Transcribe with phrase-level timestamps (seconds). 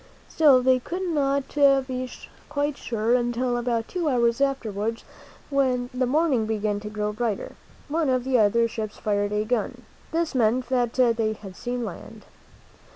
[0.27, 2.11] Still, they could not be
[2.49, 5.03] quite sure until, about two hours afterwards,
[5.51, 7.51] when the morning began to grow brighter,
[7.87, 9.83] one of the other ships fired a gun.
[10.11, 12.23] This meant that they had seen land.